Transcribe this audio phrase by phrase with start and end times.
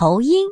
[0.00, 0.48] 头鹰。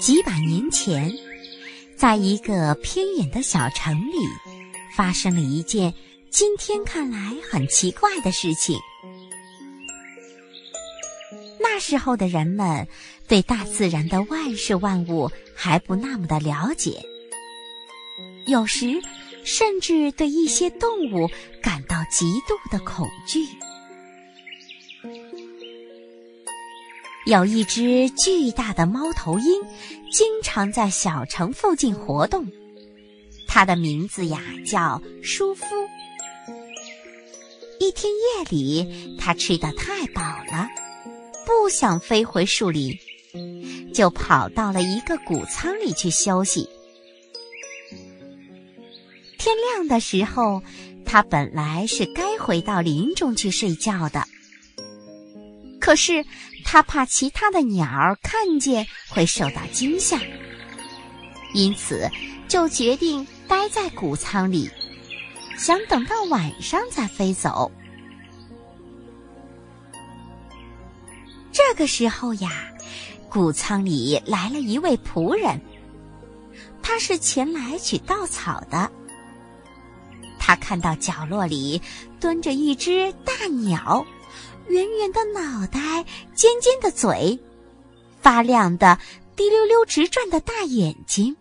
[0.00, 1.12] 几百年前，
[1.98, 4.16] 在一个偏远的小城里，
[4.96, 5.92] 发生了一件
[6.30, 8.78] 今天看来很奇怪的事情。
[11.60, 12.88] 那时候的人们
[13.28, 17.02] 对大自然的万事万物还不那么的了解，
[18.46, 18.98] 有时
[19.44, 21.28] 甚至对一些动物
[21.62, 23.40] 感到极度的恐惧。
[27.24, 29.62] 有一只巨大的猫头鹰，
[30.10, 32.46] 经常在小城附近活动。
[33.46, 35.64] 它的名字呀叫舒夫。
[37.78, 40.68] 一天夜里，它吃得太饱了，
[41.46, 42.98] 不想飞回树林，
[43.94, 46.68] 就跑到了一个谷仓里去休息。
[49.38, 50.60] 天亮的时候，
[51.04, 54.24] 它本来是该回到林中去睡觉的。
[55.82, 56.24] 可是，
[56.64, 60.16] 他怕其他的鸟儿看见会受到惊吓，
[61.54, 62.08] 因此
[62.46, 64.70] 就决定待在谷仓里，
[65.58, 67.68] 想等到晚上再飞走。
[71.50, 72.70] 这个时候呀，
[73.28, 75.60] 谷仓里来了一位仆人，
[76.80, 78.88] 他是前来取稻草的。
[80.38, 81.82] 他看到角落里
[82.20, 84.06] 蹲着一只大鸟。
[84.68, 87.38] 圆圆的脑袋，尖尖的嘴，
[88.20, 88.98] 发亮的
[89.36, 91.36] 滴溜溜直转的大眼睛。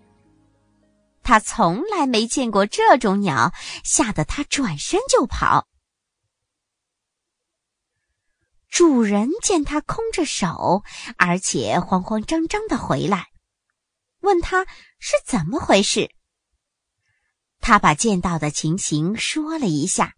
[1.24, 5.68] 他从来没见过这种鸟，吓得他转身就跑。
[8.70, 10.84] 主人见他空着手，
[11.18, 13.28] 而且慌慌张张的回来，
[14.22, 14.66] 问他
[14.98, 16.10] 是怎么回事。
[17.60, 20.16] 他把见到的情形说了一下。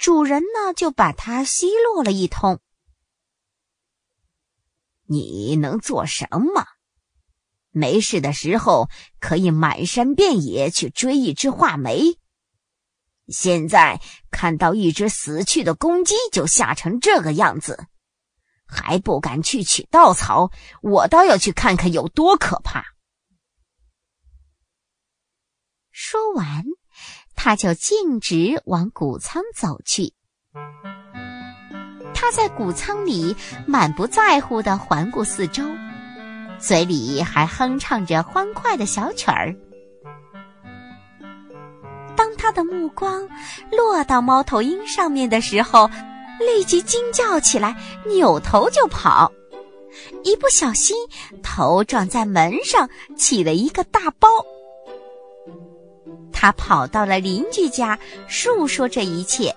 [0.00, 2.58] 主人呢，就把它奚落了一通。
[5.04, 6.64] 你能做什么？
[7.68, 8.88] 没事的时候
[9.20, 12.18] 可以满山遍野去追一只画眉，
[13.28, 17.84] 现在看到一只死去的公鸡就吓成这个样子，
[18.66, 22.82] 还不敢去取稻草，我倒要去看看有多可怕。
[25.90, 26.64] 说完。
[27.42, 30.12] 他就径直往谷仓走去。
[32.12, 33.34] 他在谷仓里
[33.66, 35.64] 满不在乎的环顾四周，
[36.58, 39.56] 嘴里还哼唱着欢快的小曲儿。
[42.14, 43.26] 当他的目光
[43.72, 45.88] 落到猫头鹰上面的时候，
[46.40, 47.74] 立即惊叫起来，
[48.06, 49.32] 扭头就跑，
[50.24, 50.94] 一不小心
[51.42, 52.86] 头撞在门上，
[53.16, 54.28] 起了一个大包。
[56.40, 59.54] 他跑到了邻居家，述说这一切，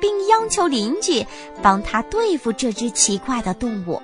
[0.00, 1.26] 并央求邻居
[1.60, 4.00] 帮他对付这只奇怪的动物。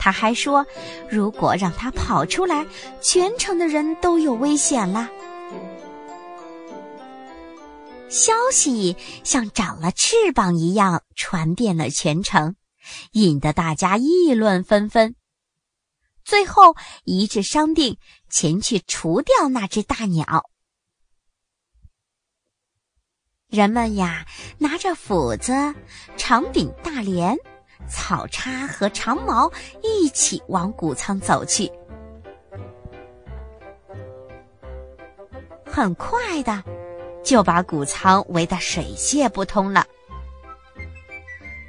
[0.00, 0.66] 他还说，
[1.08, 2.66] 如果让他跑出来，
[3.00, 5.08] 全城的人都有危险了。
[8.08, 12.56] 消息像长了翅膀一样传遍了全城，
[13.12, 15.14] 引得大家议论纷纷。
[16.24, 17.96] 最后一致商定
[18.32, 20.48] 前去除掉那只大鸟。
[23.46, 24.26] 人们呀，
[24.56, 25.52] 拿着斧子、
[26.16, 27.36] 长柄大镰、
[27.86, 31.70] 草叉和长矛，一起往谷仓走去。
[35.66, 36.64] 很快的，
[37.22, 39.86] 就把谷仓围得水泄不通了。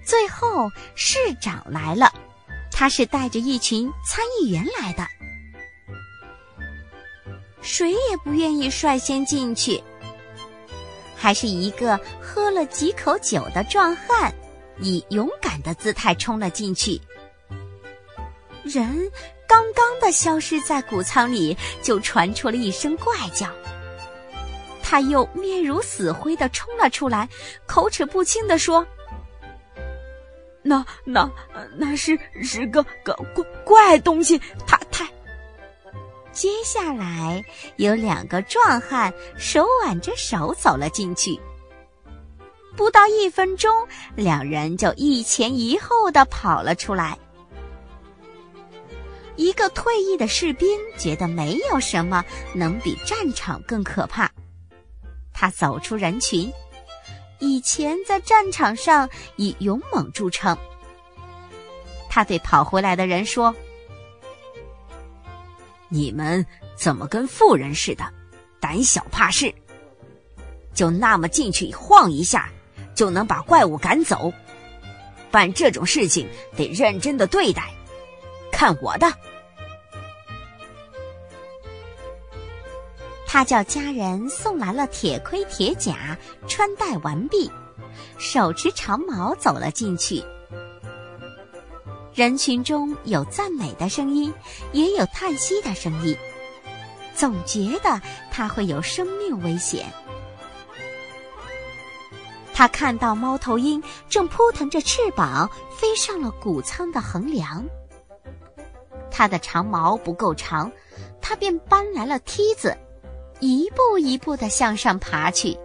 [0.05, 2.09] 最后，市长来了。
[2.71, 5.05] 他是带着一群参议员来的，
[7.63, 9.81] 谁也不愿意率先进去。
[11.15, 14.31] 还是一个喝了几口酒的壮汉，
[14.79, 17.01] 以勇敢的姿态冲了进去。
[18.63, 19.09] 人
[19.47, 23.47] 刚刚的消失在谷仓里，就传出了一声怪叫。
[24.81, 27.27] 他又面如死灰的冲了出来，
[27.65, 28.85] 口齿不清的说。
[30.61, 31.29] 那那
[31.77, 34.82] 那是是个个怪怪东西，它太。
[36.33, 37.43] 接下来
[37.77, 41.39] 有两个壮汉手挽着手走了进去。
[42.75, 43.71] 不到一分钟，
[44.15, 47.17] 两人就一前一后的跑了出来。
[49.35, 54.29] 一个退役的士兵觉得没有什么能比战场更可怕，
[55.31, 56.51] 他走出人群。
[57.39, 60.57] 以前在战场上以勇猛著称。
[62.09, 63.53] 他对跑回来的人说
[65.93, 66.43] ：“你们
[66.75, 68.03] 怎么跟妇人似的，
[68.59, 69.53] 胆小怕事？
[70.73, 72.49] 就那么进去晃一下，
[72.95, 74.33] 就能把怪物赶走？
[75.29, 77.71] 办这种事情得认真的对待。
[78.51, 79.13] 看我的！
[83.27, 86.17] 他叫家人送来了铁盔铁甲，
[86.47, 87.51] 穿戴完毕，
[88.17, 90.23] 手持长矛走了进去。
[92.13, 94.31] 人群中有赞美的声音，
[94.71, 96.15] 也有叹息的声音，
[97.15, 97.99] 总觉得
[98.29, 99.91] 他会有生命危险。
[102.53, 107.65] 他看到猫头鹰正扑腾着翅膀飞上了谷仓的横梁。
[109.09, 110.71] 他的长毛不够长，
[111.19, 112.77] 他便搬来了梯子，
[113.39, 115.57] 一步一步的向上爬去。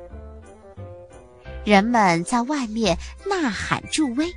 [1.63, 2.97] 人们在外面
[3.27, 4.35] 呐喊助威。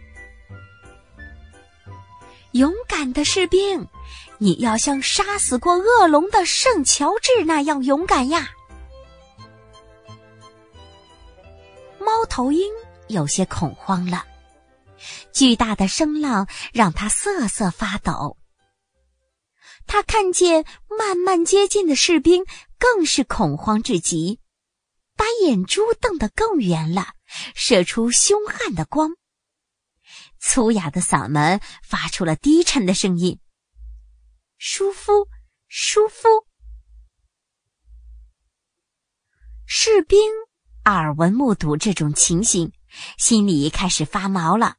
[2.54, 3.88] 勇敢的士兵，
[4.38, 8.50] 你要像杀死过恶龙的圣乔治那样勇敢呀！
[11.98, 12.70] 猫头鹰
[13.08, 14.26] 有些恐慌了，
[15.32, 18.38] 巨大的声浪让他瑟瑟发抖。
[19.88, 20.66] 他看见
[21.00, 22.46] 慢慢接近的士兵，
[22.78, 24.40] 更是恐慌至极，
[25.16, 27.14] 把眼珠瞪得更圆了，
[27.56, 29.16] 射出凶悍的光。
[30.40, 33.40] 粗哑的嗓门发出了低沉的声音
[34.58, 35.28] ：“舒夫，
[35.68, 36.28] 舒夫。”
[39.66, 40.20] 士兵
[40.86, 42.74] 耳闻目睹这种情形，
[43.18, 44.78] 心里开始发毛了。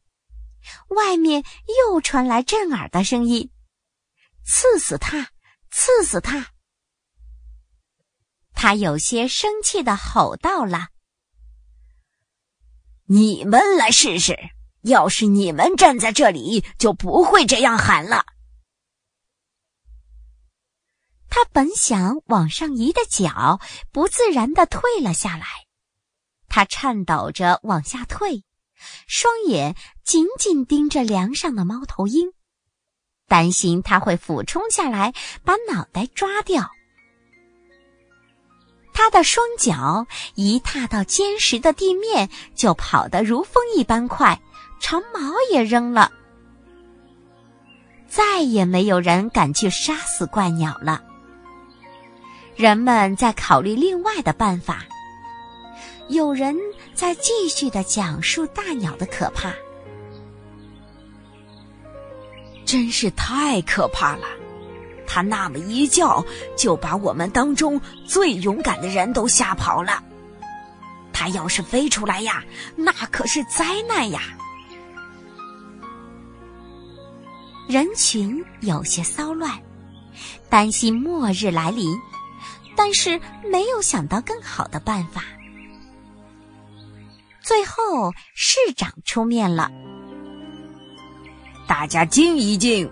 [0.88, 1.42] 外面
[1.88, 3.50] 又传来震耳的声音
[4.44, 5.32] ：“刺死他，
[5.70, 6.52] 刺死他！”
[8.54, 10.88] 他有些生气的吼道了
[13.06, 14.36] ：“你们来试试！”
[14.82, 18.24] 要是你们站在这里，就不会这样喊了。
[21.28, 23.58] 他本想往上移的脚，
[23.90, 25.46] 不自然的退了下来。
[26.48, 28.44] 他颤抖着往下退，
[29.06, 29.74] 双眼
[30.04, 32.32] 紧紧盯着梁上的猫头鹰，
[33.26, 36.70] 担心它会俯冲下来把脑袋抓掉。
[38.92, 44.38] 他的双脚一踏到坚实的地面，就跑得如风一般快。
[44.82, 45.20] 长矛
[45.50, 46.10] 也扔了，
[48.08, 51.00] 再也没有人敢去杀死怪鸟了。
[52.56, 54.84] 人们在考虑另外的办法，
[56.08, 56.54] 有人
[56.94, 59.50] 在继续的讲述大鸟的可怕。
[62.66, 64.26] 真是太可怕了！
[65.06, 66.24] 他那么一叫，
[66.56, 70.02] 就把我们当中最勇敢的人都吓跑了。
[71.12, 72.42] 他要是飞出来呀，
[72.74, 74.20] 那可是灾难呀！
[77.72, 79.58] 人群有些骚乱，
[80.50, 81.98] 担心末日来临，
[82.76, 83.18] 但是
[83.50, 85.24] 没有想到更好的办法。
[87.40, 89.70] 最后，市长出面了，
[91.66, 92.90] 大家静一静。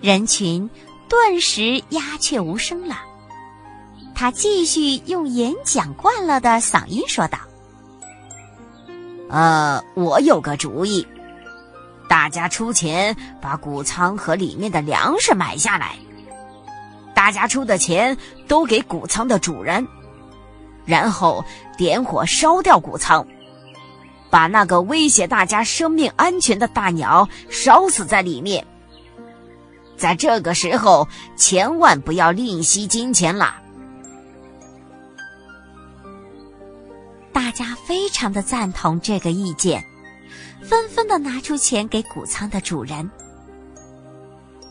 [0.00, 0.70] 人群
[1.06, 3.02] 顿时鸦雀无声了。
[4.14, 7.38] 他继续用演讲惯了的嗓音说道
[9.28, 11.06] ：“呃，我有个主意。”
[12.08, 15.96] 大家出钱把谷仓和里面的粮食买下来，
[17.14, 18.16] 大家出的钱
[18.46, 19.86] 都给谷仓的主人，
[20.84, 21.44] 然后
[21.76, 23.26] 点火烧掉谷仓，
[24.30, 28.64] 把那个威胁大家生命安全的大鸟烧死在里面。
[29.96, 33.62] 在这个时候，千万不要吝惜金钱啦！
[37.32, 39.84] 大家非常的赞同这个意见。
[40.68, 43.08] 纷纷的拿出钱给谷仓的主人，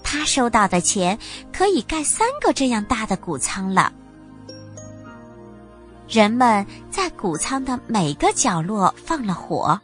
[0.04, 1.18] 他收到的钱
[1.52, 3.94] 可以盖三个这样大的谷仓了。
[6.10, 9.80] 人们在谷仓的每个角落放了火，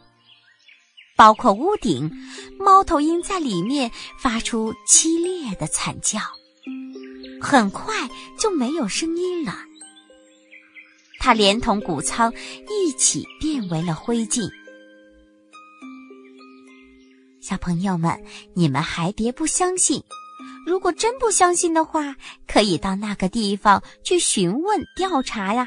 [1.16, 2.10] 包括屋顶。
[2.58, 6.20] 猫头鹰在里面发出凄烈的惨叫，
[7.40, 7.94] 很快
[8.38, 9.54] 就没有声音了。
[11.18, 12.32] 它连同谷仓
[12.68, 14.50] 一起变为了灰烬。
[17.50, 18.16] 小朋友们，
[18.54, 20.00] 你们还别不相信。
[20.64, 22.14] 如果真不相信的话，
[22.46, 25.66] 可以到那个地方去询问调查呀。